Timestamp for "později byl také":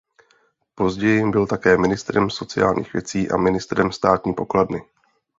0.75-1.77